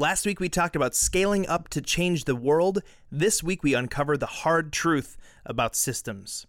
[0.00, 2.84] Last week we talked about scaling up to change the world.
[3.10, 6.46] This week we uncover the hard truth about systems.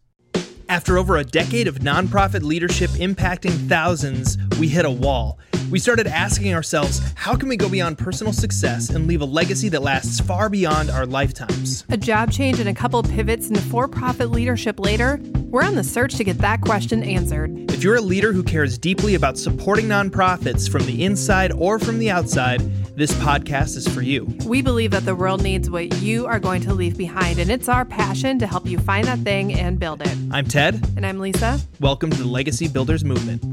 [0.70, 5.40] After over a decade of nonprofit leadership impacting thousands, we hit a wall.
[5.72, 9.68] We started asking ourselves, how can we go beyond personal success and leave a legacy
[9.70, 11.86] that lasts far beyond our lifetimes?
[11.90, 15.20] A job change and a couple pivots into for profit leadership later,
[15.50, 17.72] we're on the search to get that question answered.
[17.72, 21.98] If you're a leader who cares deeply about supporting nonprofits from the inside or from
[21.98, 22.60] the outside,
[22.96, 24.26] this podcast is for you.
[24.46, 27.68] We believe that the world needs what you are going to leave behind, and it's
[27.68, 30.16] our passion to help you find that thing and build it.
[30.30, 30.86] I'm Ted.
[30.96, 31.60] And I'm Lisa.
[31.80, 33.44] Welcome to the Legacy Builders Movement.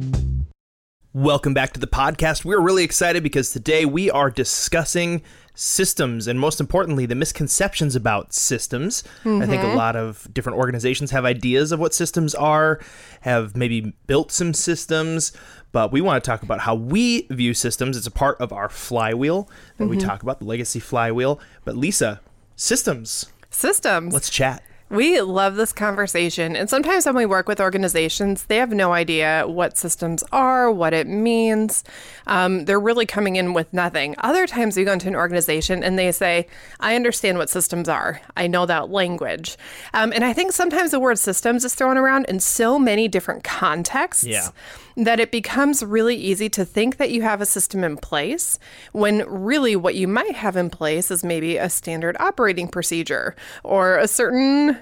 [1.15, 2.45] Welcome back to the podcast.
[2.45, 5.23] We're really excited because today we are discussing
[5.56, 9.02] systems and most importantly the misconceptions about systems.
[9.24, 9.42] Mm-hmm.
[9.42, 12.80] i think a lot of different organizations have ideas of what systems are
[13.23, 15.33] have maybe built some systems
[15.73, 17.98] but we want to talk about how we view systems.
[17.98, 19.42] It's a part of our flywheel
[19.77, 19.91] that mm-hmm.
[19.91, 21.38] we talk about the legacy flywheel.
[21.66, 22.23] But lisa
[22.55, 23.27] systems.
[23.50, 24.14] Systems.
[24.14, 26.55] Let's chat we love this conversation.
[26.55, 30.95] And sometimes when we work with organizations, they have no idea what systems are, what
[30.95, 31.83] it means.
[32.27, 34.15] Um, they're really coming in with nothing.
[34.19, 36.47] Other times we go into an organization and they say,
[36.78, 38.20] I understand what systems are.
[38.37, 39.56] I know that language.
[39.93, 43.43] Um, and I think sometimes the word systems is thrown around in so many different
[43.43, 44.25] contexts.
[44.25, 44.50] Yeah
[44.97, 48.59] that it becomes really easy to think that you have a system in place
[48.93, 53.98] when really what you might have in place is maybe a standard operating procedure or
[53.98, 54.75] a certain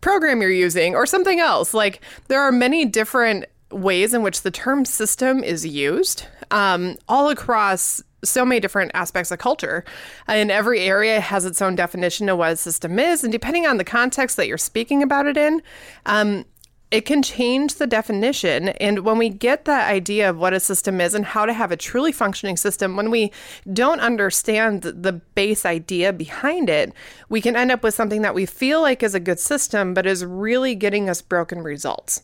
[0.00, 1.74] program you're using or something else.
[1.74, 7.28] Like there are many different ways in which the term system is used um, all
[7.28, 9.84] across so many different aspects of culture.
[10.26, 13.22] And every area has its own definition of what a system is.
[13.22, 15.62] And depending on the context that you're speaking about it in,
[16.06, 16.44] um,
[16.90, 18.70] it can change the definition.
[18.70, 21.70] And when we get that idea of what a system is and how to have
[21.70, 23.30] a truly functioning system, when we
[23.72, 26.92] don't understand the base idea behind it,
[27.28, 30.06] we can end up with something that we feel like is a good system, but
[30.06, 32.22] is really getting us broken results.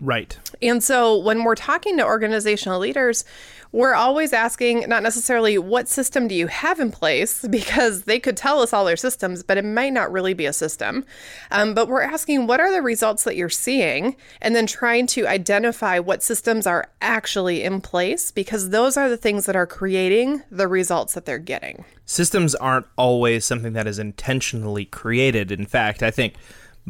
[0.00, 0.38] Right.
[0.62, 3.24] And so when we're talking to organizational leaders,
[3.72, 8.36] we're always asking not necessarily what system do you have in place, because they could
[8.36, 11.04] tell us all their systems, but it might not really be a system.
[11.50, 15.26] Um, but we're asking what are the results that you're seeing, and then trying to
[15.26, 20.42] identify what systems are actually in place, because those are the things that are creating
[20.50, 21.84] the results that they're getting.
[22.06, 25.52] Systems aren't always something that is intentionally created.
[25.52, 26.34] In fact, I think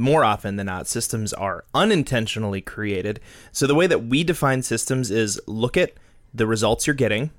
[0.00, 3.20] more often than not, systems are unintentionally created.
[3.52, 5.92] So the way that we define systems is look at
[6.34, 7.30] the results you're getting.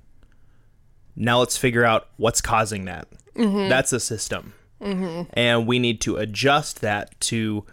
[1.16, 3.08] Now let's figure out what's causing that.
[3.36, 3.70] Mm-hmm.
[3.70, 4.54] That's a system.
[4.82, 5.30] Mm-hmm.
[5.34, 7.66] And we need to adjust that to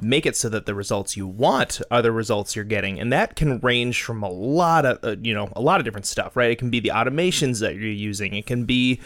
[0.00, 3.36] make it so that the results you want are the results you're getting and that
[3.36, 6.50] can range from a lot of uh, you know a lot of different stuff right
[6.50, 9.00] it can be the automations that you're using it can be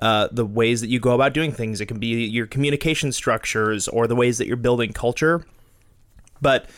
[0.00, 3.88] uh, the ways that you go about doing things it can be your communication structures
[3.88, 5.44] or the ways that you're building culture
[6.40, 6.68] but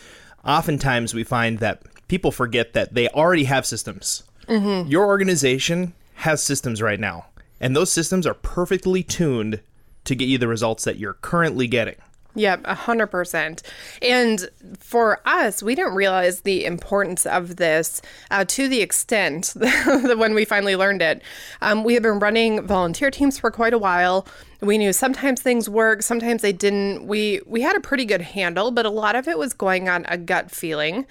[0.44, 4.90] oftentimes we find that people forget that they already have systems Mm-hmm.
[4.90, 7.26] Your organization has systems right now,
[7.60, 9.60] and those systems are perfectly tuned
[10.04, 11.94] to get you the results that you're currently getting.
[12.40, 13.62] Yep, hundred percent.
[14.00, 20.16] And for us, we didn't realize the importance of this uh, to the extent that
[20.16, 21.20] when we finally learned it.
[21.60, 24.26] Um, we have been running volunteer teams for quite a while.
[24.62, 27.06] We knew sometimes things work, sometimes they didn't.
[27.06, 30.06] We we had a pretty good handle, but a lot of it was going on
[30.08, 31.06] a gut feeling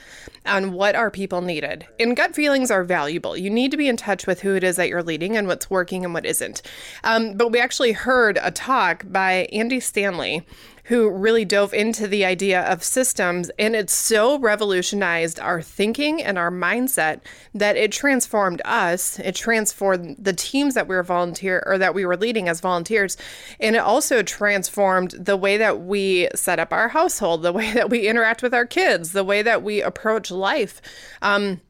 [0.48, 1.86] on what our people needed.
[2.00, 3.38] And gut feelings are valuable.
[3.38, 5.70] You need to be in touch with who it is that you're leading and what's
[5.70, 6.64] working and what isn't.
[7.04, 10.44] Um, but we actually heard a talk by Andy Stanley
[10.90, 13.52] who really dove into the idea of systems.
[13.60, 17.22] And it so revolutionized our thinking and our mindset
[17.54, 19.20] that it transformed us.
[19.20, 23.18] It transformed the teams that we were volunteer or that we were leading as volunteers.
[23.60, 27.92] And it also transformed the way that we set up our household, the way that
[27.92, 30.82] we interact with our kids, the way that we approach life.
[31.22, 31.62] Um,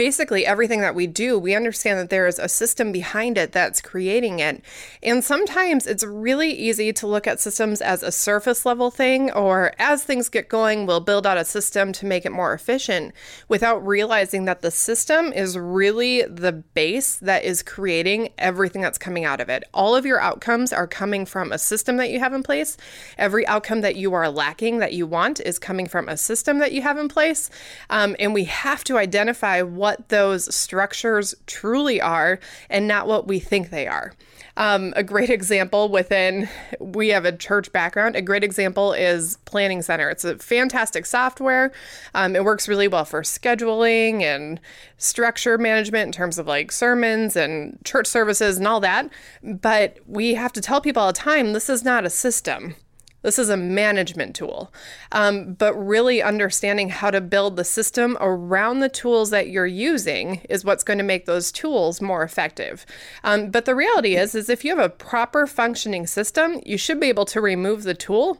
[0.00, 3.82] basically everything that we do, we understand that there is a system behind it that's
[3.82, 4.64] creating it.
[5.02, 9.74] And sometimes it's really easy to look at systems as a surface level thing, or
[9.78, 13.12] as things get going, we'll build out a system to make it more efficient
[13.46, 19.26] without realizing that the system is really the base that is creating everything that's coming
[19.26, 19.64] out of it.
[19.74, 22.78] All of your outcomes are coming from a system that you have in place.
[23.18, 26.72] Every outcome that you are lacking that you want is coming from a system that
[26.72, 27.50] you have in place.
[27.90, 32.38] Um, and we have to identify what those structures truly are
[32.68, 34.12] and not what we think they are.
[34.56, 36.48] Um, a great example within,
[36.78, 38.16] we have a church background.
[38.16, 40.10] A great example is Planning Center.
[40.10, 41.72] It's a fantastic software.
[42.14, 44.60] Um, it works really well for scheduling and
[44.98, 49.08] structure management in terms of like sermons and church services and all that.
[49.42, 52.74] But we have to tell people all the time this is not a system.
[53.22, 54.72] This is a management tool.
[55.12, 60.40] Um, but really understanding how to build the system around the tools that you're using
[60.48, 62.86] is what's going to make those tools more effective.
[63.24, 67.00] Um, but the reality is, is if you have a proper functioning system, you should
[67.00, 68.38] be able to remove the tool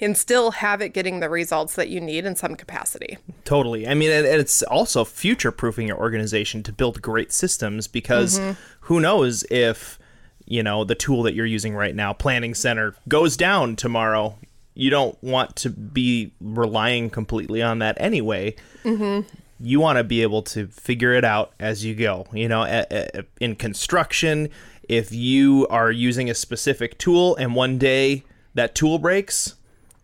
[0.00, 3.18] and still have it getting the results that you need in some capacity.
[3.44, 3.86] Totally.
[3.86, 8.52] I mean, and it's also future proofing your organization to build great systems because mm-hmm.
[8.80, 9.98] who knows if
[10.46, 14.36] you know the tool that you're using right now planning center goes down tomorrow
[14.74, 18.54] you don't want to be relying completely on that anyway
[18.84, 19.26] mm-hmm.
[19.60, 22.86] you want to be able to figure it out as you go you know a,
[22.90, 24.48] a, in construction
[24.88, 28.22] if you are using a specific tool and one day
[28.54, 29.54] that tool breaks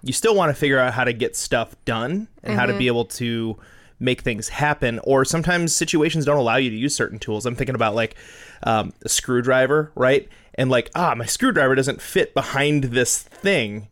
[0.02, 2.58] you still want to figure out how to get stuff done and mm-hmm.
[2.58, 2.86] how to be mm-hmm.
[2.86, 3.58] able to
[4.00, 7.46] make things happen or sometimes situations don't allow you to use certain tools.
[7.46, 8.14] I'm thinking about like
[8.62, 10.28] um, a screwdriver right?
[10.54, 13.88] And like ah my screwdriver doesn't fit behind this thing.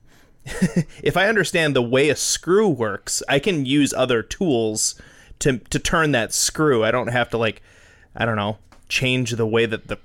[1.02, 4.94] If i understand the way a screw works i can use other tools
[5.40, 6.84] to to turn that screw.
[6.84, 7.62] I don't have to like
[8.14, 8.58] i don't know
[8.88, 9.98] change the way that the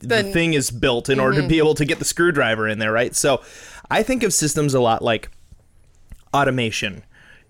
[0.00, 1.24] the, the thing is built in mm-hmm.
[1.24, 1.48] order to mm-hmm.
[1.48, 3.14] be able to get the screwdriver in there right?
[3.14, 3.42] So
[3.90, 5.30] i think of systems a lot like
[6.32, 7.02] automation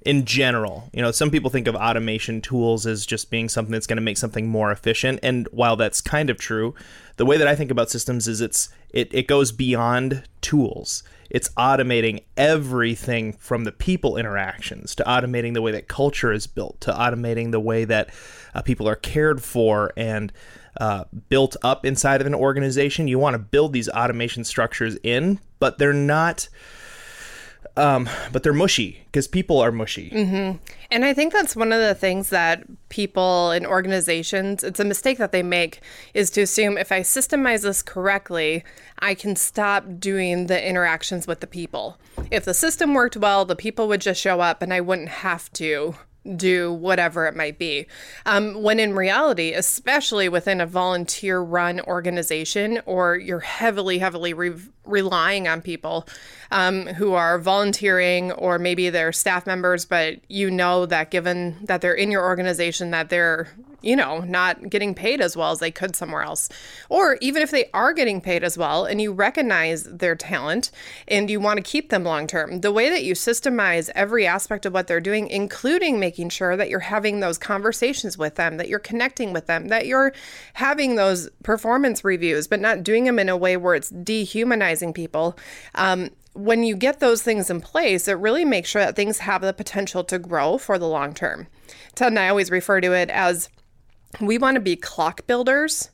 [0.04, 0.90] in general.
[0.92, 4.02] You know, some people think of automation tools as just being something that's going to
[4.02, 5.20] make something more efficient.
[5.22, 6.74] And while that's kind of true,
[7.16, 11.02] the way that I think about systems is it's it, it goes beyond tools.
[11.30, 16.80] It's automating everything from the people interactions to automating the way that culture is built
[16.82, 18.10] to automating the way that
[18.54, 20.32] uh, people are cared for and
[20.80, 23.08] uh, built up inside of an organization.
[23.08, 26.48] You want to build these automation structures in, but they're not
[27.76, 30.10] um, but they're mushy because people are mushy.
[30.10, 30.58] Mm-hmm.
[30.90, 35.18] And I think that's one of the things that people in organizations, it's a mistake
[35.18, 35.80] that they make,
[36.14, 38.64] is to assume if I systemize this correctly,
[39.00, 41.98] I can stop doing the interactions with the people.
[42.30, 45.52] If the system worked well, the people would just show up and I wouldn't have
[45.54, 45.96] to
[46.36, 47.86] do whatever it might be.
[48.26, 54.54] Um, when in reality, especially within a volunteer run organization, or you're heavily, heavily re-
[54.84, 56.06] relying on people
[56.50, 61.80] um, who are volunteering or maybe they're staff members, but you know that given that
[61.80, 63.48] they're in your organization, that they're
[63.84, 66.48] you know, not getting paid as well as they could somewhere else.
[66.88, 70.70] Or even if they are getting paid as well and you recognize their talent
[71.06, 74.64] and you want to keep them long term, the way that you systemize every aspect
[74.64, 78.68] of what they're doing, including making sure that you're having those conversations with them, that
[78.68, 80.12] you're connecting with them, that you're
[80.54, 85.36] having those performance reviews, but not doing them in a way where it's dehumanizing people.
[85.74, 89.40] Um, when you get those things in place, it really makes sure that things have
[89.40, 91.46] the potential to grow for the long term.
[91.94, 93.48] Ted and I always refer to it as
[94.20, 95.90] we want to be clock builders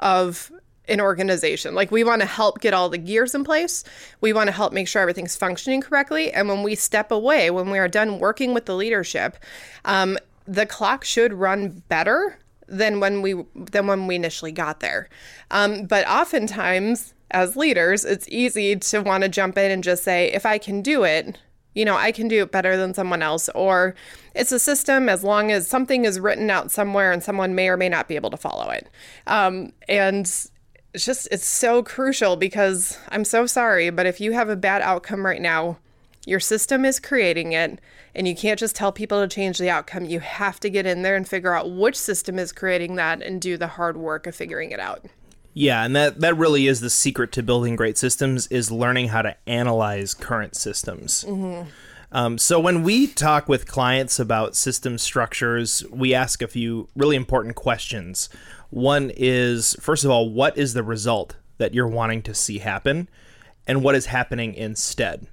[0.00, 0.50] of
[0.88, 1.74] an organization.
[1.74, 3.84] Like we want to help get all the gears in place.
[4.20, 6.32] We want to help make sure everything's functioning correctly.
[6.32, 9.36] And when we step away, when we are done working with the leadership,
[9.84, 15.08] um, the clock should run better than when we than when we initially got there.
[15.50, 20.32] Um, but oftentimes, as leaders, it's easy to want to jump in and just say,
[20.32, 21.38] if I can do it,
[21.76, 23.94] you know, I can do it better than someone else, or
[24.34, 27.76] it's a system as long as something is written out somewhere and someone may or
[27.76, 28.88] may not be able to follow it.
[29.26, 30.20] Um, and
[30.94, 34.80] it's just, it's so crucial because I'm so sorry, but if you have a bad
[34.80, 35.76] outcome right now,
[36.24, 37.78] your system is creating it,
[38.14, 40.06] and you can't just tell people to change the outcome.
[40.06, 43.40] You have to get in there and figure out which system is creating that and
[43.40, 45.04] do the hard work of figuring it out.
[45.58, 49.22] Yeah, and that that really is the secret to building great systems is learning how
[49.22, 51.24] to analyze current systems.
[51.26, 51.70] Mm-hmm.
[52.12, 57.16] Um, so when we talk with clients about system structures, we ask a few really
[57.16, 58.28] important questions.
[58.68, 63.08] One is, first of all, what is the result that you're wanting to see happen,
[63.66, 65.26] and what is happening instead?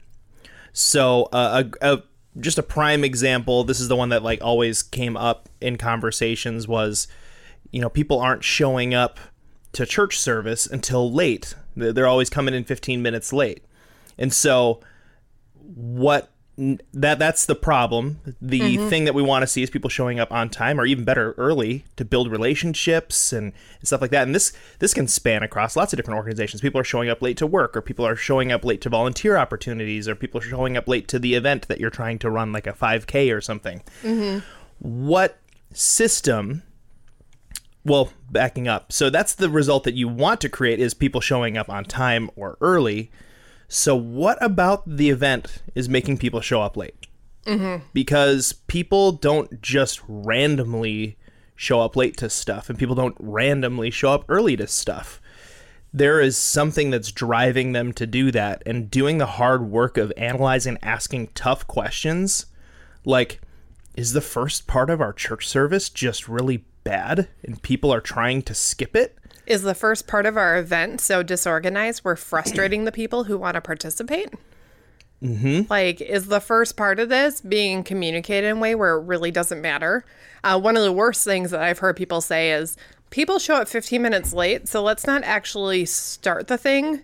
[0.72, 2.04] So uh, a, a
[2.40, 3.66] just a prime example.
[3.66, 7.10] This is the one that like always came up in conversations was,
[7.72, 9.20] you know, people aren't showing up
[9.74, 11.56] to church service until late.
[11.76, 13.64] They're always coming in 15 minutes late.
[14.18, 14.80] And so
[15.56, 18.20] what that that's the problem.
[18.40, 18.88] The mm-hmm.
[18.88, 21.34] thing that we want to see is people showing up on time or even better
[21.34, 24.24] early to build relationships and, and stuff like that.
[24.24, 26.62] And this this can span across lots of different organizations.
[26.62, 29.36] People are showing up late to work or people are showing up late to volunteer
[29.36, 32.52] opportunities or people are showing up late to the event that you're trying to run
[32.52, 33.82] like a 5k or something.
[34.04, 34.40] Mm-hmm.
[34.78, 35.40] What
[35.72, 36.62] system
[37.86, 38.92] well backing up.
[38.92, 42.30] So that's the result that you want to create is people showing up on time
[42.36, 43.12] or early.
[43.68, 47.08] So what about the event is making people show up late?
[47.46, 47.86] Mm-hmm.
[47.92, 51.18] because people don't just randomly
[51.58, 55.20] show up late to stuff and people don't randomly show up early to stuff.
[55.92, 60.14] There is something that's driving them to do that and doing the hard work of
[60.16, 62.46] analyzing asking tough questions
[63.04, 63.42] like
[63.94, 68.42] is the first part of our church service just really bad and people are trying
[68.44, 72.92] to skip it Is the first part of our event so disorganized we're frustrating the
[72.92, 74.30] people who want to participate?
[75.22, 75.62] Mm-hmm.
[75.70, 79.32] Like, is the first part of this being communicated in a way where it really
[79.32, 80.04] doesn't matter?
[80.44, 82.76] Uh, one of the worst things that I've heard people say is
[83.10, 87.04] people show up 15 minutes late, so let's not actually start the thing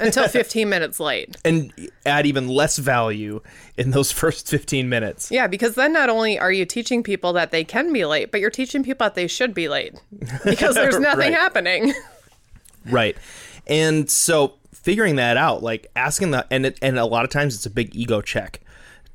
[0.00, 1.36] until 15 minutes late.
[1.44, 1.72] and
[2.04, 3.40] add even less value
[3.76, 7.50] in those first 15 minutes Yeah, because then not only are you teaching people that
[7.52, 9.94] they can be late, but you're teaching people that they should be late
[10.44, 11.34] because there's nothing Right.
[11.34, 11.94] happening.
[12.84, 13.16] Right.
[13.66, 17.54] And so figuring that out, like asking the and it, and a lot of times
[17.54, 18.60] it's a big ego check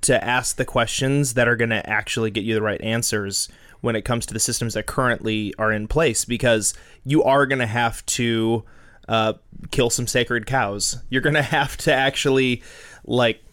[0.01, 3.47] to ask the questions that are going to actually get you the right answers
[3.81, 6.73] when it comes to the systems that currently are in place because
[7.05, 8.63] you are going to have to
[9.11, 9.33] uh,
[9.71, 10.97] kill some sacred cows.
[11.09, 12.63] You're going to have to actually
[13.05, 13.43] like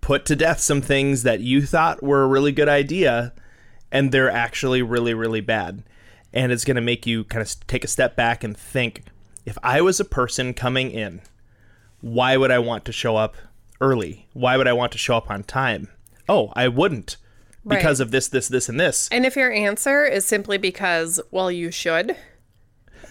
[0.00, 3.32] put to death some things that you thought were a really good idea
[3.92, 5.82] and they're actually really really bad
[6.32, 9.02] and it's going to make you kind of take a step back and think
[9.44, 11.20] if i was a person coming in
[12.00, 13.34] why would i want to show up
[13.80, 15.88] early why would i want to show up on time
[16.28, 17.16] oh i wouldn't
[17.66, 18.06] because Right.
[18.06, 21.72] of this this this and this And if your answer is simply because, well, you
[21.72, 22.16] should,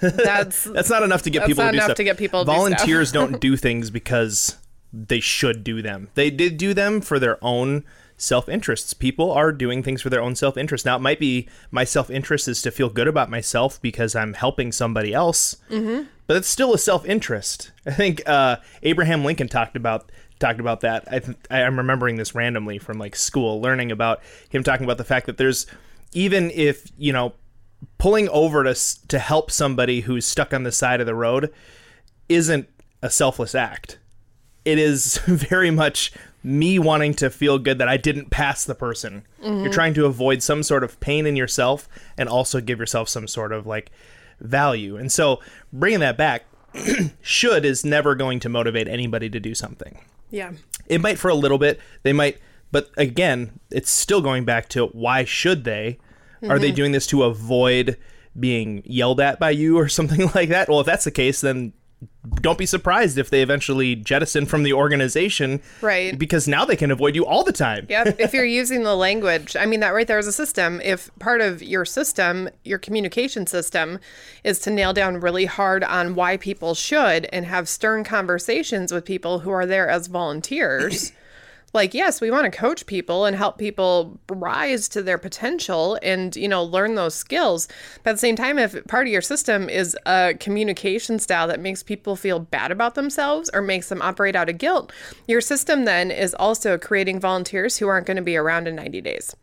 [0.10, 1.98] that's that's not enough to get people to do enough stuff.
[1.98, 2.58] to get people to do stuff.
[2.58, 4.58] volunteers don't do things because
[4.94, 6.10] they should do them.
[6.16, 7.84] They did do them for their own
[8.18, 8.94] self-interests.
[8.94, 10.86] People are doing things for their own self-interest.
[10.86, 14.72] Now it might be my self-interest is to feel good about myself because i'm helping
[14.72, 16.04] somebody else mm-hmm.
[16.28, 17.72] but it's still a self-interest.
[17.86, 21.08] I think uh, abraham lincoln talked about talked about that.
[21.12, 25.04] I th- i'm remembering this randomly from like school learning about him talking about the
[25.04, 25.66] fact that there's
[26.14, 27.34] even if you know
[27.98, 31.54] pulling over to to help somebody who's stuck on the side of the road
[32.30, 32.68] isn't
[33.02, 34.00] a selfless act.
[34.64, 36.12] It is very much
[36.44, 39.26] me wanting to feel good that I didn't pass the person.
[39.42, 39.72] You're mm-hmm.
[39.72, 43.52] trying to avoid some sort of pain in yourself and also give yourself some sort
[43.52, 43.92] of like
[44.40, 44.96] value.
[44.96, 45.40] And so
[45.74, 46.44] bringing that back,
[47.22, 50.00] should is never going to motivate anybody to do something
[50.30, 50.52] yeah.
[50.88, 52.38] it might for a little bit they might
[52.72, 55.98] but again it's still going back to why should they
[56.50, 56.76] are they mm-hmm.
[56.76, 57.98] doing this to avoid
[58.40, 61.74] being yelled at by you or something like that well if that's the case then
[62.42, 66.18] don't be surprised if they eventually jettison from the organization Right.
[66.18, 68.20] because now they can avoid you all the time Yep.
[68.20, 70.82] if you're using the language, I mean, that right there is a system.
[70.84, 74.00] If part of your system, your communication system,
[74.44, 79.06] is to nail down really hard on why people should and have stern conversations with
[79.06, 81.12] people who are there as volunteers.
[81.76, 86.34] Like, yes, we want to coach people and help people rise to their potential and,
[86.34, 87.68] you know, learn those skills.
[88.02, 91.60] But at the same time, if part of your system is a communication style that
[91.60, 94.94] makes people feel bad about themselves or makes them operate out of guilt,
[95.28, 99.02] your system then is also creating volunteers who aren't going to be around in 90
[99.02, 99.36] days.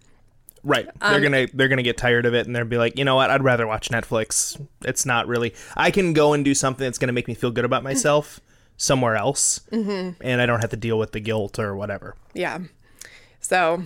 [0.65, 3.05] right they're um, gonna they're gonna get tired of it and they'll be like you
[3.05, 6.85] know what i'd rather watch netflix it's not really i can go and do something
[6.85, 8.41] that's gonna make me feel good about myself
[8.77, 12.59] somewhere else and i don't have to deal with the guilt or whatever Yeah.
[13.41, 13.83] So,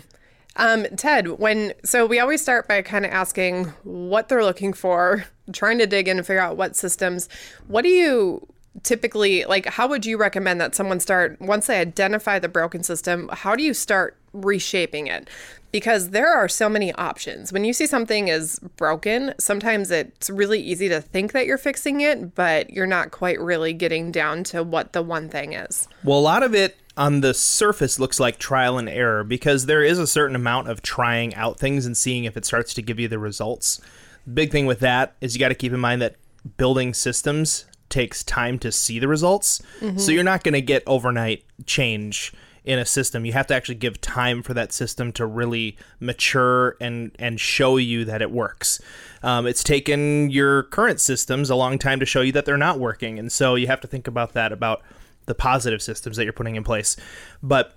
[0.57, 5.25] um, Ted, when so we always start by kind of asking what they're looking for,
[5.53, 7.29] trying to dig in and figure out what systems.
[7.67, 8.47] What do you
[8.83, 9.65] typically like?
[9.67, 13.29] How would you recommend that someone start once they identify the broken system?
[13.33, 15.29] How do you start reshaping it?
[15.73, 17.53] Because there are so many options.
[17.53, 22.01] When you see something is broken, sometimes it's really easy to think that you're fixing
[22.01, 25.89] it, but you're not quite really getting down to what the one thing is.
[26.03, 29.83] Well, a lot of it on the surface looks like trial and error because there
[29.83, 32.99] is a certain amount of trying out things and seeing if it starts to give
[32.99, 33.81] you the results.
[34.25, 36.17] The big thing with that is you got to keep in mind that
[36.57, 39.61] building systems takes time to see the results.
[39.81, 39.99] Mm-hmm.
[39.99, 42.33] So you're not going to get overnight change
[42.67, 43.25] in a system.
[43.25, 47.77] You have to actually give time for that system to really mature and and show
[47.77, 48.81] you that it works.
[49.23, 52.79] Um, it's taken your current systems a long time to show you that they're not
[52.79, 54.83] working, and so you have to think about that about
[55.27, 56.97] the positive systems that you're putting in place.
[57.43, 57.77] But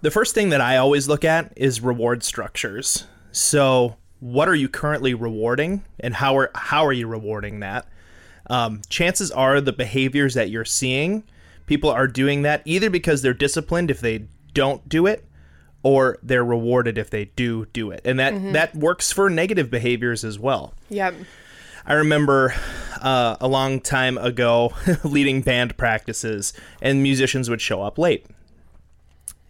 [0.00, 3.06] the first thing that I always look at is reward structures.
[3.32, 7.86] So, what are you currently rewarding, and how are how are you rewarding that?
[8.48, 11.22] Um, chances are the behaviors that you're seeing,
[11.70, 15.24] people are doing that either because they're disciplined if they don't do it,
[15.84, 18.00] or they're rewarded if they do do it.
[18.04, 20.74] And that that works for negative behaviors as well.
[20.88, 21.14] Yep.
[21.86, 22.52] I remember
[23.00, 24.74] uh, a long time ago
[25.04, 28.26] leading band practices, and musicians would show up late.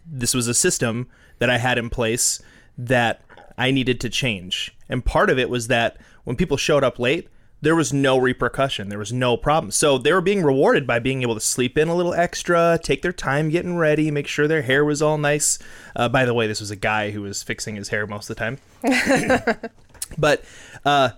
[0.05, 1.09] This was a system
[1.39, 2.39] that I had in place
[2.77, 3.23] that
[3.57, 4.77] I needed to change.
[4.87, 7.29] And part of it was that when people showed up late,
[7.61, 8.89] there was no repercussion.
[8.89, 9.71] There was no problem.
[9.71, 13.03] So they were being rewarded by being able to sleep in a little extra, take
[13.03, 15.59] their time getting ready, make sure their hair was all nice.
[15.95, 18.35] Uh, by the way, this was a guy who was fixing his hair most of
[18.35, 19.59] the time.
[20.17, 20.43] but
[20.85, 21.09] uh,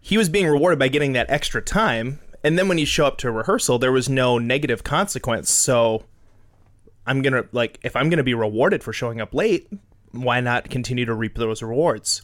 [0.00, 2.18] he was being rewarded by getting that extra time.
[2.42, 5.50] And then when you show up to rehearsal, there was no negative consequence.
[5.50, 6.04] So
[7.06, 9.68] I'm gonna like if I'm gonna be rewarded for showing up late,
[10.12, 12.22] why not continue to reap those rewards?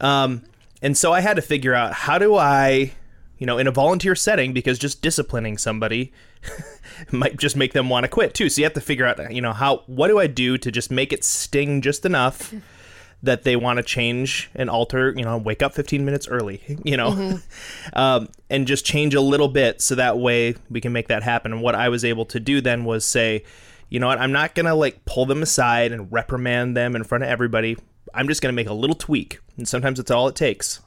[0.00, 0.44] Um,
[0.84, 2.92] and so I had to figure out how do I,
[3.38, 6.12] you know, in a volunteer setting, because just disciplining somebody
[7.10, 8.50] might just make them want to quit too.
[8.50, 10.90] So you have to figure out, you know, how what do I do to just
[10.90, 12.52] make it sting just enough
[13.22, 16.98] that they want to change and alter, you know, wake up 15 minutes early, you
[16.98, 17.38] know,
[17.94, 21.50] um, and just change a little bit so that way we can make that happen.
[21.54, 23.42] And what I was able to do then was say,
[23.88, 27.04] you know what, I'm not going to like pull them aside and reprimand them in
[27.04, 27.78] front of everybody.
[28.14, 29.40] I'm just going to make a little tweak.
[29.56, 30.80] And sometimes it's all it takes.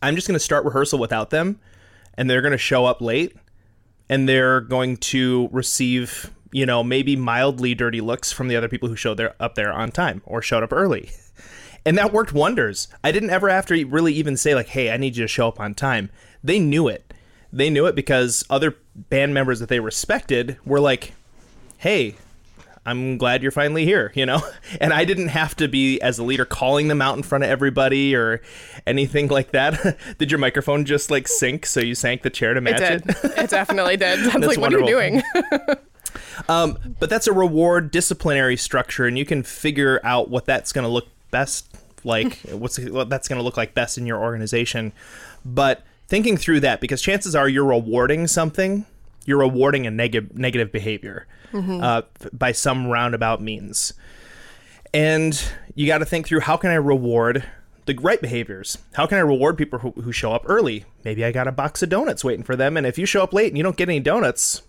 [0.00, 1.58] I'm just going to start rehearsal without them,
[2.14, 3.36] and they're going to show up late,
[4.08, 8.88] and they're going to receive, you know, maybe mildly dirty looks from the other people
[8.88, 11.10] who showed there up there on time or showed up early.
[11.86, 12.88] And that worked wonders.
[13.02, 15.48] I didn't ever have to really even say like, "Hey, I need you to show
[15.48, 16.10] up on time."
[16.44, 17.14] They knew it.
[17.50, 21.14] They knew it because other band members that they respected were like,
[21.78, 22.16] "Hey,
[22.88, 24.40] I'm glad you're finally here," you know?
[24.80, 27.50] And I didn't have to be as a leader calling them out in front of
[27.50, 28.40] everybody or
[28.86, 29.96] anything like that.
[30.18, 33.08] did your microphone just like sink so you sank the chair to It match did.
[33.08, 33.38] it?
[33.38, 34.20] It definitely did.
[34.34, 35.22] I was like, what are you wonderful.
[35.32, 35.76] doing?
[36.48, 40.84] Um, but that's a reward disciplinary structure, and you can figure out what that's going
[40.84, 41.66] to look best
[42.04, 44.92] like, what's what that's going to look like best in your organization.
[45.44, 48.86] But thinking through that, because chances are you're rewarding something,
[49.26, 52.02] you're rewarding a negative negative behavior uh,
[52.32, 53.92] by some roundabout means,
[54.92, 55.42] and
[55.74, 57.44] you got to think through how can I reward
[57.86, 58.78] the right behaviors?
[58.92, 60.84] How can I reward people who, who show up early?
[61.04, 63.32] Maybe I got a box of donuts waiting for them, and if you show up
[63.32, 64.62] late and you don't get any donuts,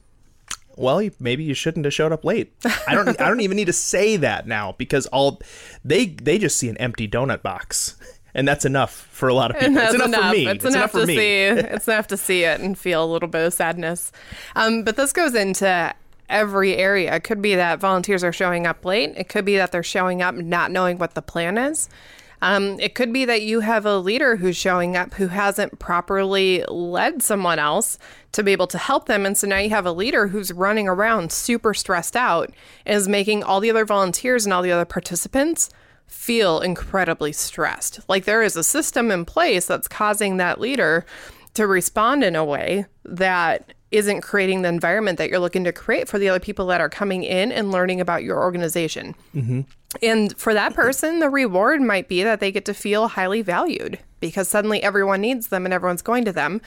[0.76, 2.54] well, maybe you shouldn't have showed up late.
[2.88, 3.10] I don't.
[3.20, 5.42] I don't even need to say that now because all
[5.84, 7.98] they they just see an empty donut box,
[8.34, 9.78] and that's enough for a lot of people.
[9.78, 10.48] It's enough, for me.
[10.48, 11.18] It's, enough, for to me.
[11.18, 11.44] see.
[11.44, 14.14] It's enough to see it and feel a little bit of sadness.
[14.56, 15.94] Um, but this goes into
[16.30, 17.16] every area.
[17.16, 19.14] It could be that volunteers are showing up late.
[19.18, 21.90] It could be that they're showing up not knowing what the plan is.
[22.42, 26.64] Um, it could be that you have a leader who's showing up who hasn't properly
[26.70, 27.98] led someone else
[28.32, 29.26] to be able to help them.
[29.26, 32.52] And so now you have a leader who's running around super stressed out
[32.86, 35.70] and is making all the other volunteers and all the other participants
[36.08, 38.00] feel incredibly stressed.
[38.08, 41.06] Like there is a system in place that's causing that leader
[41.56, 46.08] to respond in a way that isn't creating the environment that you're looking to create
[46.08, 49.16] for the other people that are coming in and learning about your organization.
[50.04, 53.98] And for that person, the reward might be that they get to feel highly valued
[54.20, 56.62] because suddenly everyone needs them and everyone's going to them.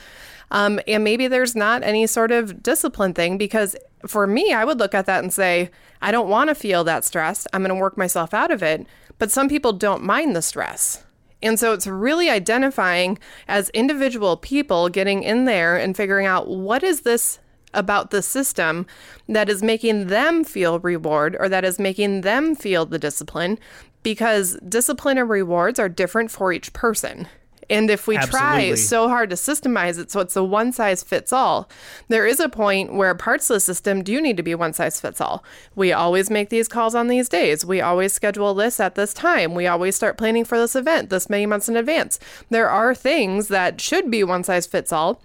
[0.51, 4.79] Um, and maybe there's not any sort of discipline thing because for me, I would
[4.79, 7.47] look at that and say, I don't want to feel that stressed.
[7.53, 8.85] I'm going to work myself out of it.
[9.17, 11.03] But some people don't mind the stress.
[11.43, 16.81] And so it's really identifying as individual people getting in there and figuring out what
[16.81, 17.39] is this
[17.73, 18.85] about the system
[19.27, 23.59] that is making them feel reward or that is making them feel the discipline
[24.03, 27.27] because discipline and rewards are different for each person.
[27.69, 31.33] And if we try so hard to systemize it so it's a one size fits
[31.33, 31.69] all,
[32.07, 34.99] there is a point where parts of the system do need to be one size
[34.99, 35.43] fits all.
[35.75, 37.65] We always make these calls on these days.
[37.65, 39.55] We always schedule this at this time.
[39.55, 42.19] We always start planning for this event this many months in advance.
[42.49, 45.21] There are things that should be one size fits all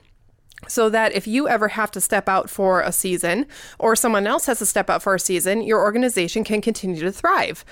[0.66, 3.46] so that if you ever have to step out for a season
[3.79, 7.12] or someone else has to step out for a season, your organization can continue to
[7.12, 7.64] thrive.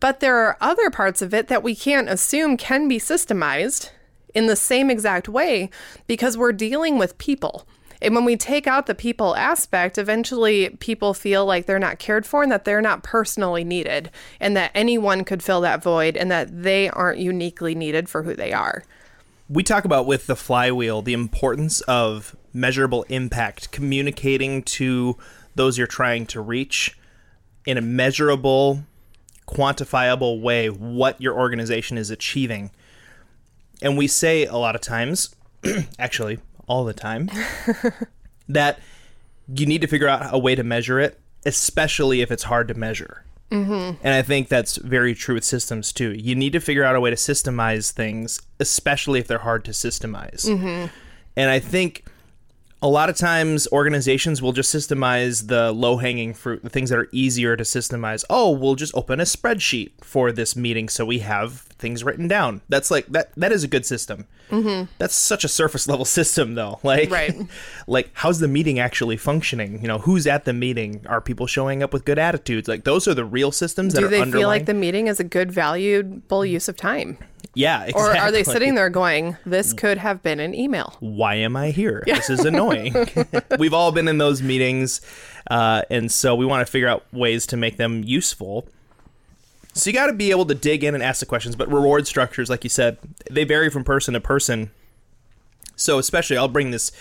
[0.00, 3.90] But there are other parts of it that we can't assume can be systemized
[4.34, 5.70] in the same exact way
[6.06, 7.66] because we're dealing with people.
[8.02, 12.26] And when we take out the people aspect, eventually people feel like they're not cared
[12.26, 16.30] for and that they're not personally needed and that anyone could fill that void and
[16.30, 18.84] that they aren't uniquely needed for who they are.
[19.48, 25.16] we talk about with the flywheel the importance of measurable impact, communicating to
[25.54, 26.98] those you're trying to reach
[27.66, 28.84] in a measurable,
[29.46, 32.70] quantifiable way what your organization is achieving.
[33.82, 35.34] And we say a lot of times,
[35.98, 37.30] actually, all the time,
[38.48, 38.78] that
[39.52, 42.74] you need to figure out a way to measure it, especially if it's hard to
[42.74, 43.24] measure.
[43.50, 43.96] Mm-hmm.
[44.02, 46.12] And I think that's very true with systems too.
[46.12, 49.70] You need to figure out a way to systemize things, especially if they're hard to
[49.70, 50.46] systemize.
[50.46, 50.86] Mm-hmm.
[51.36, 52.04] And I think
[52.82, 56.98] a lot of times organizations will just systemize the low hanging fruit, the things that
[56.98, 58.24] are easier to systemize.
[58.28, 62.62] Oh, we'll just open a spreadsheet for this meeting so we have things written down.
[62.70, 63.30] That's like that.
[63.36, 64.26] That is a good system.
[64.50, 64.90] Mm-hmm.
[64.98, 66.80] That's such a surface level system, though.
[66.82, 67.34] Like, Right.
[67.86, 69.82] like how's the meeting actually functioning?
[69.82, 71.04] You know, who's at the meeting?
[71.06, 72.66] Are people showing up with good attitudes?
[72.68, 74.32] Like those are the real systems that Do they underlying.
[74.42, 77.18] feel like the meeting is a good, valuable use of time?
[77.56, 80.96] yeah, Or are they sitting there going, this could have been an email?
[80.98, 82.02] why am I here?
[82.04, 82.92] This is annoying.
[83.60, 85.00] We've all been in those meetings,
[85.48, 88.66] uh, and so we want to figure out ways to make them useful.
[89.74, 91.56] So you got to be able to dig in and ask the questions.
[91.56, 92.96] But reward structures, like you said,
[93.30, 94.70] they vary from person to person.
[95.76, 96.92] So especially, I'll bring this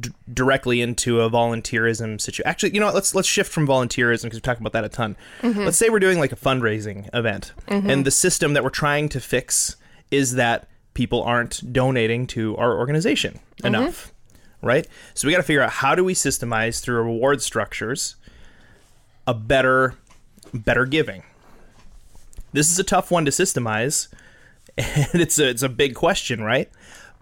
[0.00, 2.48] d- directly into a volunteerism situation.
[2.48, 4.88] Actually, you know, what, let's let's shift from volunteerism because we talk about that a
[4.88, 5.16] ton.
[5.40, 5.60] Mm-hmm.
[5.64, 7.88] Let's say we're doing like a fundraising event, mm-hmm.
[7.88, 9.76] and the system that we're trying to fix
[10.10, 13.66] is that people aren't donating to our organization mm-hmm.
[13.66, 14.12] enough,
[14.62, 14.86] right?
[15.14, 18.16] So we got to figure out how do we systemize through reward structures
[19.26, 19.94] a better
[20.52, 21.22] better giving.
[22.52, 24.08] This is a tough one to systemize,
[24.78, 26.70] and it's a it's a big question, right?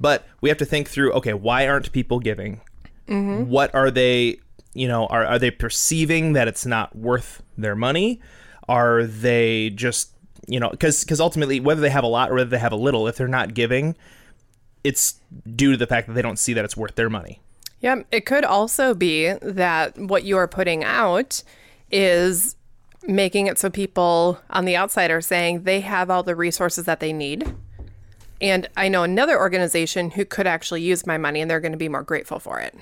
[0.01, 1.13] But we have to think through.
[1.13, 2.61] Okay, why aren't people giving?
[3.09, 3.51] Mm-hmm.
[3.51, 4.39] What are they?
[4.75, 8.21] You know, are are they perceiving that it's not worth their money?
[8.69, 10.11] Are they just
[10.47, 12.77] you know because because ultimately whether they have a lot or whether they have a
[12.77, 13.97] little, if they're not giving,
[14.85, 15.21] it's
[15.55, 17.41] due to the fact that they don't see that it's worth their money.
[17.81, 18.07] Yep.
[18.11, 21.43] It could also be that what you are putting out
[21.91, 22.57] is
[23.09, 27.01] making it so people on the outside are saying they have all the resources that
[27.01, 27.55] they need.
[28.41, 31.79] And I know another organization who could actually use my money and they're going to
[31.79, 32.75] be more grateful for it.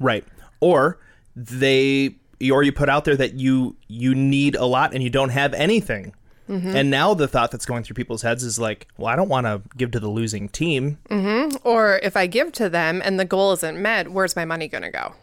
[0.00, 0.24] Right.
[0.60, 0.98] Or
[1.36, 2.16] they
[2.50, 5.52] or you put out there that you you need a lot and you don't have
[5.54, 6.14] anything.
[6.48, 6.74] Mm-hmm.
[6.74, 9.46] And now the thought that's going through people's heads is like, well, I don't want
[9.46, 10.98] to give to the losing team.
[11.10, 11.56] Mm-hmm.
[11.62, 14.82] Or if I give to them and the goal isn't met, where's my money going
[14.82, 15.14] to go?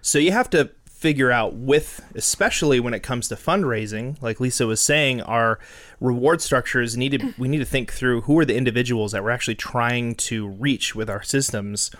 [0.00, 4.66] So you have to figure out with especially when it comes to fundraising, like Lisa
[4.66, 5.58] was saying, our
[5.98, 9.30] reward structures need to we need to think through who are the individuals that we're
[9.30, 11.90] actually trying to reach with our systems.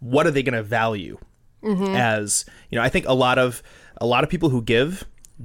[0.00, 1.18] What are they going to value?
[1.62, 1.94] Mm-hmm.
[1.94, 3.62] As you know, I think a lot of
[3.98, 5.04] a lot of people who give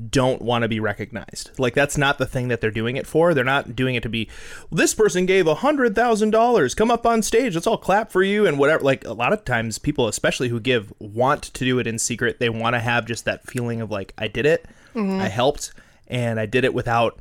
[0.09, 1.51] don't want to be recognized.
[1.57, 3.33] Like that's not the thing that they're doing it for.
[3.33, 4.29] They're not doing it to be
[4.71, 6.75] this person gave a hundred thousand dollars.
[6.75, 7.55] Come up on stage.
[7.55, 8.83] Let's all clap for you and whatever.
[8.83, 12.39] Like a lot of times people, especially who give, want to do it in secret.
[12.39, 15.21] They want to have just that feeling of like, I did it, mm-hmm.
[15.21, 15.71] I helped,
[16.07, 17.19] and I did it without,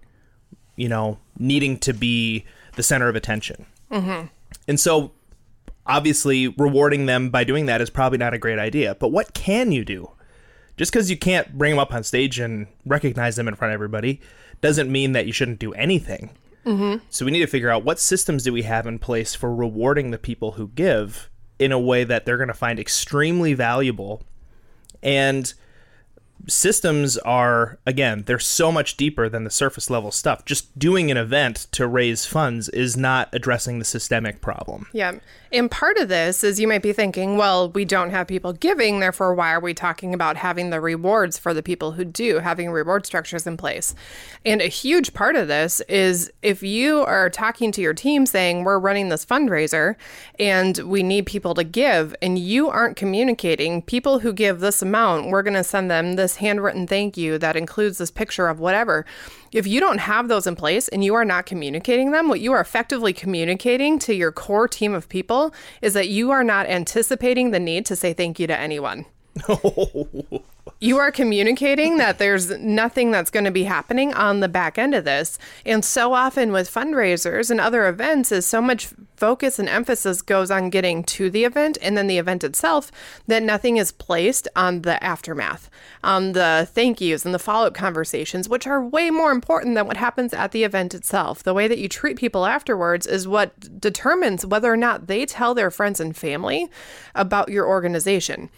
[0.76, 2.44] you know, needing to be
[2.76, 3.66] the center of attention.
[3.90, 4.26] Mm-hmm.
[4.66, 5.12] And so
[5.86, 8.94] obviously rewarding them by doing that is probably not a great idea.
[8.94, 10.10] But what can you do?
[10.76, 13.74] Just because you can't bring them up on stage and recognize them in front of
[13.74, 14.20] everybody
[14.60, 16.30] doesn't mean that you shouldn't do anything.
[16.66, 17.04] Mm-hmm.
[17.10, 20.10] So we need to figure out what systems do we have in place for rewarding
[20.10, 24.22] the people who give in a way that they're going to find extremely valuable.
[25.02, 25.52] And
[26.46, 31.16] systems are again they're so much deeper than the surface level stuff just doing an
[31.16, 35.14] event to raise funds is not addressing the systemic problem Yeah.
[35.54, 38.98] And part of this is you might be thinking, well, we don't have people giving,
[38.98, 42.72] therefore, why are we talking about having the rewards for the people who do, having
[42.72, 43.94] reward structures in place?
[44.44, 48.64] And a huge part of this is if you are talking to your team saying,
[48.64, 49.94] we're running this fundraiser
[50.40, 55.28] and we need people to give, and you aren't communicating, people who give this amount,
[55.30, 59.04] we're going to send them this handwritten thank you that includes this picture of whatever.
[59.52, 62.52] If you don't have those in place and you are not communicating them, what you
[62.52, 67.50] are effectively communicating to your core team of people is that you are not anticipating
[67.50, 69.06] the need to say thank you to anyone.
[70.80, 74.94] you are communicating that there's nothing that's going to be happening on the back end
[74.94, 75.38] of this.
[75.64, 80.50] And so often with fundraisers and other events is so much focus and emphasis goes
[80.50, 82.90] on getting to the event and then the event itself
[83.26, 85.70] that nothing is placed on the aftermath,
[86.02, 89.96] on the thank yous and the follow-up conversations, which are way more important than what
[89.96, 91.42] happens at the event itself.
[91.42, 95.54] The way that you treat people afterwards is what determines whether or not they tell
[95.54, 96.68] their friends and family
[97.14, 98.50] about your organization.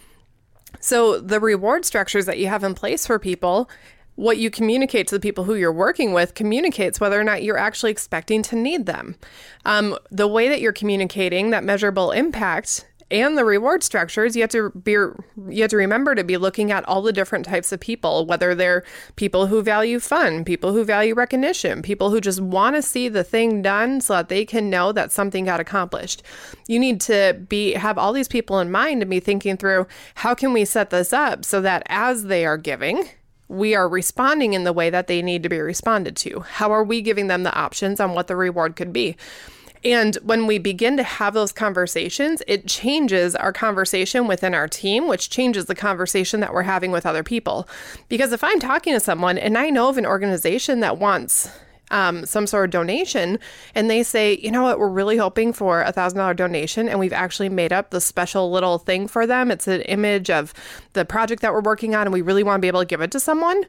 [0.79, 3.69] So, the reward structures that you have in place for people,
[4.15, 7.57] what you communicate to the people who you're working with communicates whether or not you're
[7.57, 9.15] actually expecting to need them.
[9.63, 14.49] Um, the way that you're communicating that measurable impact and the reward structures, you have
[14.51, 17.79] to be you have to remember to be looking at all the different types of
[17.79, 18.83] people, whether they're
[19.15, 23.23] people who value fun, people who value recognition, people who just want to see the
[23.23, 26.21] thing done so that they can know that something got accomplished.
[26.67, 30.35] You need to be have all these people in mind and be thinking through how
[30.35, 33.07] can we set this up so that as they are giving,
[33.47, 36.41] we are responding in the way that they need to be responded to?
[36.41, 39.15] How are we giving them the options on what the reward could be?
[39.83, 45.07] And when we begin to have those conversations, it changes our conversation within our team,
[45.07, 47.67] which changes the conversation that we're having with other people.
[48.09, 51.49] Because if I'm talking to someone and I know of an organization that wants
[51.89, 53.39] um, some sort of donation
[53.73, 56.99] and they say, you know what, we're really hoping for a thousand dollar donation and
[56.99, 59.51] we've actually made up the special little thing for them.
[59.51, 60.53] It's an image of
[60.93, 63.01] the project that we're working on and we really want to be able to give
[63.01, 63.63] it to someone.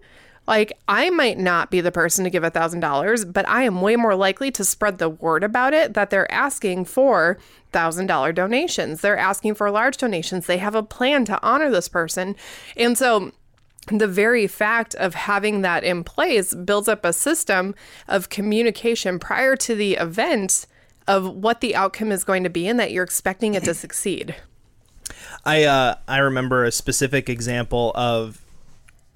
[0.49, 3.83] Like, I might not be the person to give a thousand dollars, but I am
[3.83, 7.37] way more likely to spread the word about it that they're asking for
[7.71, 9.03] thousand dollar donations.
[9.03, 10.47] They're asking for large donations.
[10.47, 12.35] They have a plan to honor this person.
[12.79, 13.33] And so
[13.89, 17.75] the very fact of having that in place builds up a system
[18.09, 20.67] of communication prior to the event
[21.07, 24.35] of what the outcome is going to be and that you're expecting it to succeed.
[25.45, 28.41] I uh, I remember a specific example of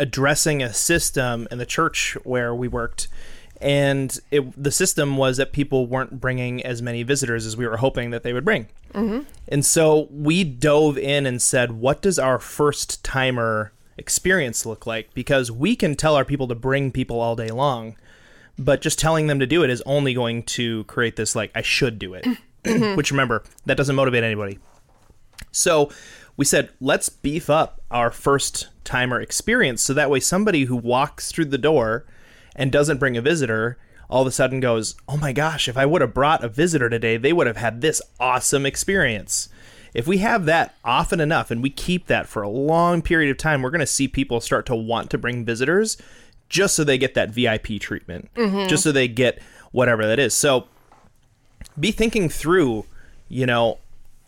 [0.03, 3.09] addressing a system in the church where we worked
[3.63, 7.77] and it, the system was that people weren't bringing as many visitors as we were
[7.77, 8.67] hoping that they would bring.
[8.93, 9.21] Mm-hmm.
[9.49, 15.15] And so we dove in and said, what does our first timer experience look like?
[15.15, 17.95] Because we can tell our people to bring people all day long,
[18.59, 21.63] but just telling them to do it is only going to create this, like, I
[21.63, 22.27] should do it.
[22.65, 22.97] Mm-hmm.
[22.97, 24.59] Which remember, that doesn't motivate anybody.
[25.53, 25.91] So
[26.37, 31.31] we said, let's beef up our first timer experience so that way somebody who walks
[31.31, 32.05] through the door
[32.57, 33.79] and doesn't bring a visitor
[34.13, 36.91] all of a sudden goes, oh my gosh, if I would have brought a visitor
[36.91, 39.49] today, they would have had this awesome experience.
[39.95, 43.39] If we have that often enough and we keep that for a long period of
[43.39, 45.97] time, we're going to see people start to want to bring visitors
[46.51, 48.69] just so they get that VIP treatment, mm-hmm.
[48.69, 49.41] just so they get
[49.71, 50.35] whatever that is.
[50.35, 50.67] So
[51.81, 52.85] be thinking through,
[53.31, 53.79] you know,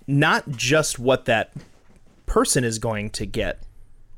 [0.06, 1.52] not just what that
[2.26, 3.62] person is going to get,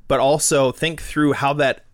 [0.09, 1.85] but also think through how that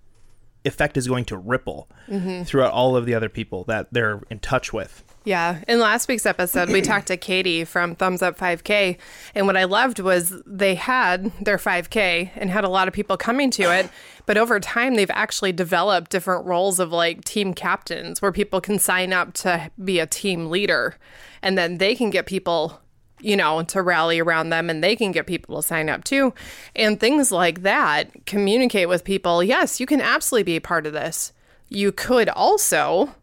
[0.65, 2.45] effect is going to ripple mm-hmm.
[2.45, 5.03] throughout all of the other people that they're in touch with.
[5.25, 5.61] Yeah.
[5.69, 8.99] In last week's episode, we talked to Katie from Thumbs Up 5K.
[9.35, 13.17] And what I loved was they had their 5K and had a lot of people
[13.17, 13.89] coming to it.
[14.27, 18.81] But over time, they've actually developed different roles of like team captains where people can
[18.81, 20.97] sign up to be a team leader.
[21.41, 22.81] And then they can get people
[23.23, 26.35] you know, to rally around them and they can get people to sign up too.
[26.77, 29.43] And things like that, communicate with people.
[29.43, 31.33] Yes, you can absolutely be a part of this.
[31.69, 33.15] You could also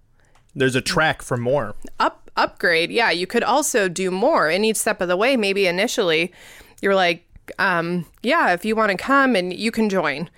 [0.56, 1.76] there's a track for more.
[2.00, 2.92] Up upgrade.
[2.92, 5.38] Yeah, you could also do more in each step of the way.
[5.38, 6.34] Maybe initially
[6.82, 7.26] you're like,
[7.60, 10.30] um, yeah, if you want to come and you can join.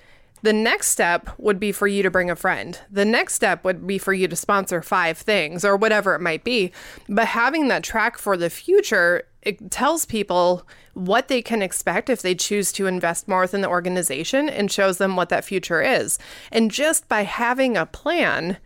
[0.43, 2.79] The next step would be for you to bring a friend.
[2.89, 6.43] The next step would be for you to sponsor five things or whatever it might
[6.43, 6.71] be.
[7.07, 12.21] But having that track for the future, it tells people what they can expect if
[12.21, 16.19] they choose to invest more within the organization and shows them what that future is.
[16.51, 18.57] And just by having a plan,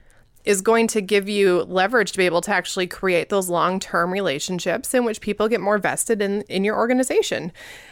[0.46, 4.94] is going to give you leverage to be able to actually create those long-term relationships
[4.94, 7.52] in which people get more vested in in your organization.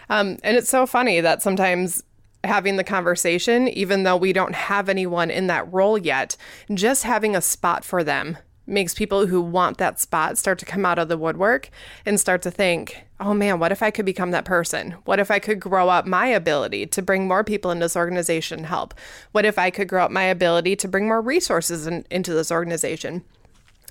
[0.09, 2.03] Um, and it's so funny that sometimes
[2.43, 6.35] having the conversation, even though we don't have anyone in that role yet,
[6.73, 10.85] just having a spot for them makes people who want that spot start to come
[10.85, 11.69] out of the woodwork
[12.05, 14.91] and start to think, oh man, what if I could become that person?
[15.05, 18.59] What if I could grow up my ability to bring more people in this organization
[18.59, 18.93] and help?
[19.31, 22.51] What if I could grow up my ability to bring more resources in, into this
[22.51, 23.23] organization?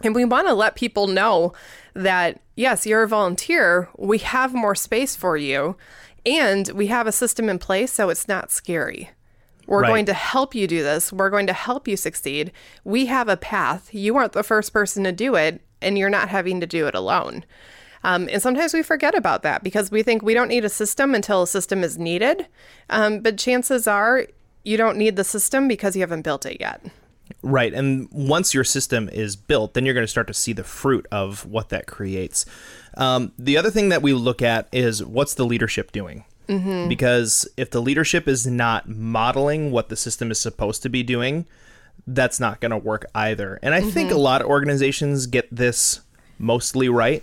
[0.02, 1.52] And we want to let people know
[1.94, 3.88] that, yes, you're a volunteer.
[3.98, 5.76] We have more space for you.
[6.24, 9.10] And we have a system in place so it's not scary.
[9.66, 9.88] We're right.
[9.88, 11.12] going to help you do this.
[11.12, 12.52] We're going to help you succeed.
[12.84, 13.94] We have a path.
[13.94, 16.94] You aren't the first person to do it, and you're not having to do it
[16.94, 17.44] alone.
[18.04, 21.14] Um, and sometimes we forget about that because we think we don't need a system
[21.14, 22.46] until a system is needed.
[22.90, 24.26] Um, but chances are
[24.64, 26.84] you don't need the system because you haven't built it yet.
[27.42, 27.72] Right.
[27.72, 31.06] And once your system is built, then you're going to start to see the fruit
[31.10, 32.44] of what that creates.
[32.96, 36.24] Um, the other thing that we look at is what's the leadership doing?
[36.48, 36.88] Mm-hmm.
[36.88, 41.46] Because if the leadership is not modeling what the system is supposed to be doing,
[42.06, 43.58] that's not going to work either.
[43.62, 43.90] And I mm-hmm.
[43.90, 46.00] think a lot of organizations get this
[46.38, 47.22] mostly right.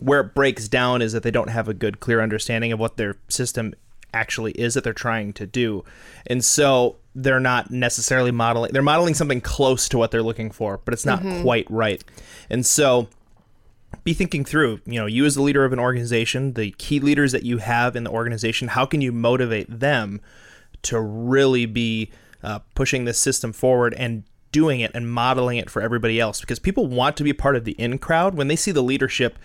[0.00, 2.96] Where it breaks down is that they don't have a good, clear understanding of what
[2.96, 3.74] their system
[4.12, 5.84] actually is that they're trying to do.
[6.26, 10.78] And so they're not necessarily modeling, they're modeling something close to what they're looking for,
[10.84, 11.42] but it's not mm-hmm.
[11.42, 12.02] quite right.
[12.50, 13.08] And so
[14.02, 17.32] be thinking through, you know, you as the leader of an organization, the key leaders
[17.32, 20.20] that you have in the organization, how can you motivate them
[20.82, 22.10] to really be
[22.42, 26.40] uh, pushing this system forward and doing it and modeling it for everybody else?
[26.40, 28.34] Because people want to be part of the in crowd.
[28.34, 29.38] When they see the leadership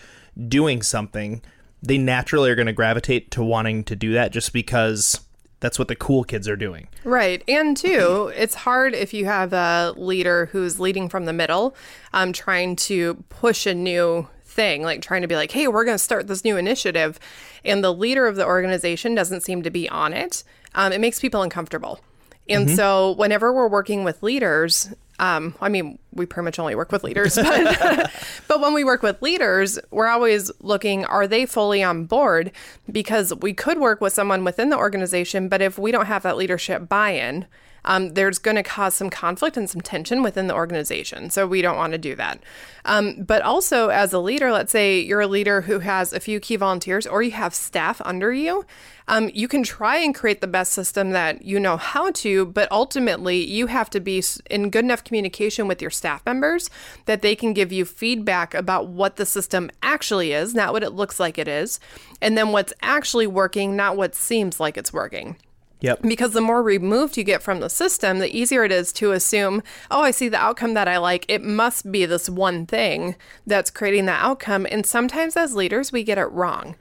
[0.47, 1.41] doing something,
[1.82, 5.21] they naturally are going to gravitate to wanting to do that just because
[5.60, 6.88] that's what the cool kids are doing.
[7.04, 7.43] Right.
[7.48, 11.76] And two, it's hard if you have a leader who's leading from the middle,
[12.13, 15.95] um, trying to push a new thing, like trying to be like, hey, we're going
[15.95, 17.19] to start this new initiative.
[17.63, 20.43] And the leader of the organization doesn't seem to be on it.
[20.76, 22.00] Um, it makes people uncomfortable.
[22.48, 22.76] And mm-hmm.
[22.76, 27.03] so, whenever we're working with leaders, um, I mean, we pretty much only work with
[27.03, 28.12] leaders, but,
[28.47, 32.51] but when we work with leaders, we're always looking are they fully on board?
[32.91, 36.38] Because we could work with someone within the organization, but if we don't have that
[36.38, 37.45] leadership buy in,
[37.86, 41.30] um, there's going to cause some conflict and some tension within the organization.
[41.30, 42.42] So we don't want to do that.
[42.86, 46.39] Um, but also, as a leader, let's say you're a leader who has a few
[46.39, 48.65] key volunteers or you have staff under you,
[49.08, 52.72] um, you can try and create the best system that you know how to, but
[52.72, 56.70] ultimately, you have to be in good enough communication with your staff members
[57.06, 60.92] that they can give you feedback about what the system actually is, not what it
[60.92, 61.80] looks like it is,
[62.22, 65.36] and then what's actually working, not what seems like it's working.
[65.82, 66.02] Yep.
[66.02, 69.63] Because the more removed you get from the system, the easier it is to assume,
[69.89, 71.26] oh, I see the outcome that I like.
[71.30, 73.15] It must be this one thing
[73.48, 74.68] that's creating that outcome.
[74.70, 76.76] And sometimes as leaders, we get it wrong.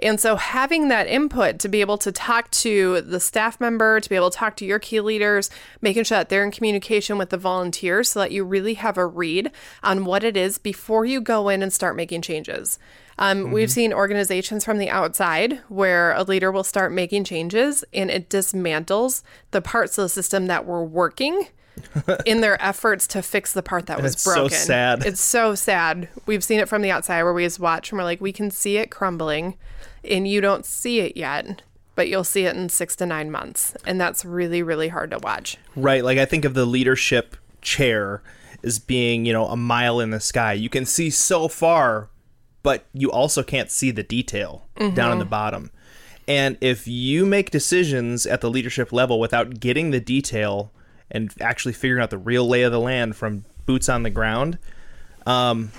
[0.00, 4.08] And so having that input to be able to talk to the staff member, to
[4.08, 5.50] be able to talk to your key leaders,
[5.82, 9.04] making sure that they're in communication with the volunteers so that you really have a
[9.04, 9.50] read
[9.82, 12.78] on what it is before you go in and start making changes.
[13.18, 13.52] Um, mm-hmm.
[13.52, 18.28] We've seen organizations from the outside where a leader will start making changes and it
[18.28, 21.48] dismantles the parts of the system that were working
[22.26, 24.50] in their efforts to fix the part that was it's broken.
[24.50, 25.06] so sad.
[25.06, 26.08] It's so sad.
[26.26, 28.50] We've seen it from the outside where we just watch and we're like, we can
[28.50, 29.56] see it crumbling
[30.04, 31.62] and you don't see it yet
[31.98, 33.74] but you'll see it in six to nine months.
[33.84, 35.56] And that's really, really hard to watch.
[35.74, 36.04] Right.
[36.04, 38.22] Like I think of the leadership chair
[38.62, 40.52] as being, you know, a mile in the sky.
[40.52, 42.08] You can see so far,
[42.62, 44.94] but you also can't see the detail mm-hmm.
[44.94, 45.70] down in the bottom.
[46.26, 50.70] And if you make decisions at the leadership level without getting the detail
[51.10, 54.58] and actually figuring out the real lay of the land from boots on the ground,
[55.26, 55.72] um,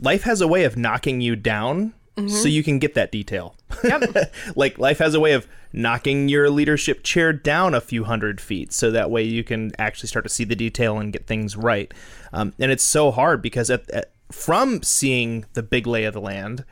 [0.00, 2.28] life has a way of knocking you down mm-hmm.
[2.28, 3.54] so you can get that detail.
[3.84, 4.32] Yep.
[4.56, 8.72] like life has a way of knocking your leadership chair down a few hundred feet
[8.72, 11.92] so that way you can actually start to see the detail and get things right.
[12.32, 16.20] Um, and it's so hard because at, at, from seeing the big lay of the
[16.20, 16.64] land,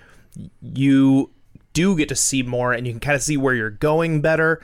[0.61, 1.31] you
[1.73, 4.61] do get to see more and you can kind of see where you're going better,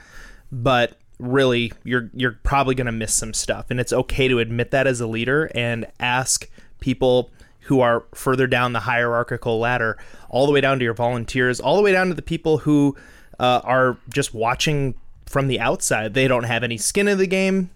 [0.51, 4.71] but really you're you're probably going to miss some stuff and it's okay to admit
[4.71, 6.49] that as a leader and ask
[6.79, 7.29] people
[7.69, 9.95] who are further down the hierarchical ladder,
[10.29, 12.95] all the way down to your volunteers, all the way down to the people who
[13.39, 14.95] uh, are just watching
[15.27, 16.15] from the outside.
[16.15, 17.69] They don't have any skin in the game.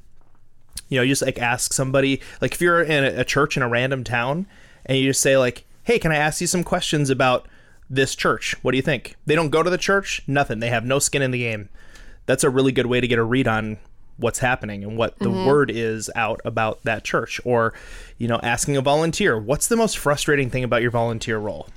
[0.90, 3.62] You know, you just like ask somebody, like if you're in a, a church in
[3.62, 4.48] a random town,
[4.86, 7.48] and you just say like, "Hey, can I ask you some questions about
[7.90, 8.56] this church?
[8.62, 10.60] What do you think?" They don't go to the church, nothing.
[10.60, 11.70] They have no skin in the game.
[12.26, 13.78] That's a really good way to get a read on
[14.18, 15.46] what's happening and what the mm-hmm.
[15.46, 17.74] word is out about that church or
[18.18, 21.68] you know asking a volunteer what's the most frustrating thing about your volunteer role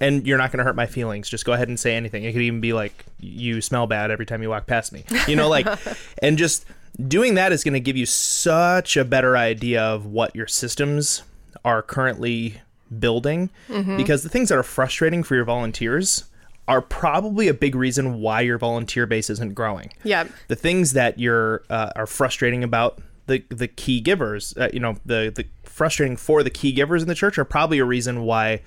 [0.00, 2.32] and you're not going to hurt my feelings just go ahead and say anything it
[2.32, 5.48] could even be like you smell bad every time you walk past me you know
[5.48, 5.66] like
[6.22, 6.66] and just
[7.06, 11.22] doing that is going to give you such a better idea of what your systems
[11.68, 12.60] are currently
[12.98, 13.96] building mm-hmm.
[13.98, 16.24] because the things that are frustrating for your volunteers
[16.66, 19.92] are probably a big reason why your volunteer base isn't growing.
[20.02, 20.28] Yeah.
[20.48, 24.96] The things that you're uh, are frustrating about the the key givers, uh, you know,
[25.04, 28.62] the the frustrating for the key givers in the church are probably a reason why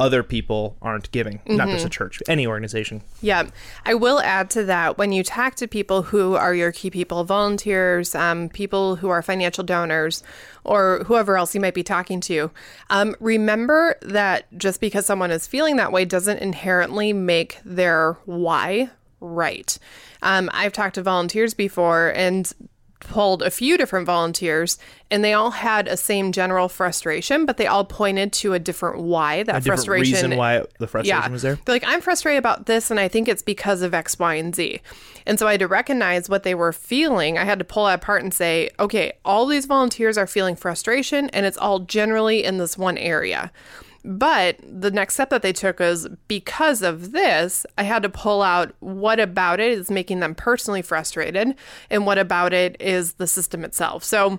[0.00, 1.56] other people aren't giving, mm-hmm.
[1.56, 1.92] not just a mm-hmm.
[1.92, 3.02] church, any organization.
[3.20, 3.48] Yeah.
[3.84, 7.22] I will add to that when you talk to people who are your key people,
[7.24, 10.22] volunteers, um, people who are financial donors,
[10.64, 12.50] or whoever else you might be talking to,
[12.88, 18.90] um, remember that just because someone is feeling that way doesn't inherently make their why
[19.20, 19.78] right.
[20.22, 22.50] Um, I've talked to volunteers before, and
[23.00, 24.78] pulled a few different volunteers
[25.10, 29.00] and they all had a same general frustration but they all pointed to a different
[29.00, 31.58] why that a frustration reason why the frustration yeah, was there?
[31.64, 34.54] They're like i'm frustrated about this and i think it's because of x y and
[34.54, 34.80] z.
[35.26, 37.38] And so i had to recognize what they were feeling.
[37.38, 41.30] I had to pull that apart and say okay all these volunteers are feeling frustration
[41.30, 43.50] and it's all generally in this one area
[44.04, 48.42] but the next step that they took was because of this, I had to pull
[48.42, 51.54] out what about it is making them personally frustrated
[51.90, 54.04] and what about it is the system itself.
[54.04, 54.38] So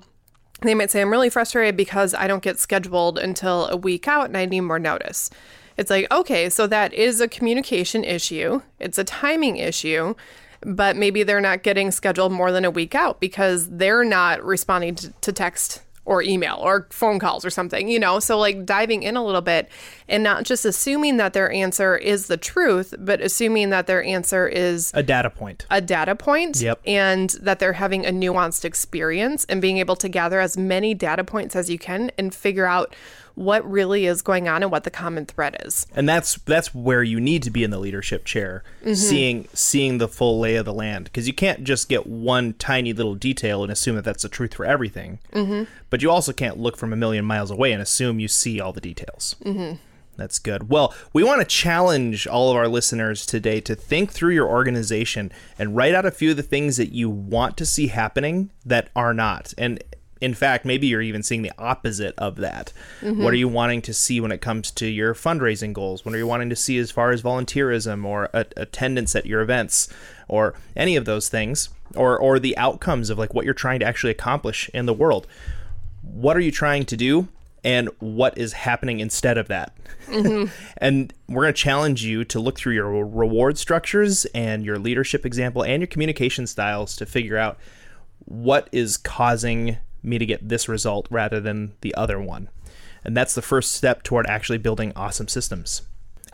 [0.62, 4.26] they might say, I'm really frustrated because I don't get scheduled until a week out
[4.26, 5.30] and I need more notice.
[5.78, 10.16] It's like, okay, so that is a communication issue, it's a timing issue
[10.64, 14.96] but maybe they're not getting scheduled more than a week out because they're not responding
[14.96, 18.20] to, to text or email or phone calls or something, you know?
[18.20, 19.70] So, like diving in a little bit
[20.10, 24.48] and not just assuming that their answer is the truth, but assuming that their answer
[24.48, 25.66] is A data point.
[25.70, 26.80] a data point Yep.
[26.88, 31.24] and that they're having a nuanced experience and being able to gather as many data
[31.24, 32.96] points as you can and figure out
[33.36, 35.88] what really is going on and what the common thread is.
[35.96, 38.64] and that's that's where you need to be in the leadership chair
[38.94, 42.94] seeing seeing the full lay of the land because you can't just get one tiny
[42.94, 45.64] little detail and assume that that's the truth for everything mm-hmm.
[45.90, 48.74] but you also can't look from a million miles away and assume you see all
[48.74, 49.76] the details mm-hmm.
[50.18, 54.34] that's good well we want to challenge all of our listeners today to think through
[54.34, 57.88] your organization and write out a few of the things that you want to see
[57.88, 59.84] happening that are not and
[60.22, 62.72] in fact, maybe you're even seeing the opposite of that.
[63.02, 63.36] What are mm-hmm.
[63.36, 66.06] you wanting to see when it comes to your fundraising goals?
[66.06, 69.42] What are you wanting to see as far as volunteerism or a- attendance at your
[69.42, 69.90] events
[70.28, 73.86] or any of those things or or the outcomes of like what you're trying to
[73.86, 75.26] actually accomplish in the world?
[76.04, 77.28] What are you trying to do?
[77.64, 79.76] And what is happening instead of that?
[80.08, 80.52] Mm-hmm.
[80.78, 85.26] and we're going to challenge you to look through your reward structures and your leadership
[85.26, 87.58] example and your communication styles to figure out
[88.26, 92.50] what is causing me to get this result rather than the other one.
[93.04, 95.82] And that's the first step toward actually building awesome systems.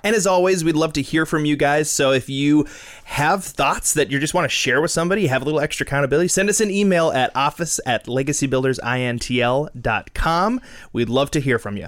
[0.03, 1.91] And as always, we'd love to hear from you guys.
[1.91, 2.67] So if you
[3.05, 6.27] have thoughts that you just want to share with somebody, have a little extra accountability,
[6.27, 10.61] send us an email at office at legacybuildersintl.com.
[10.93, 11.87] We'd love to hear from you.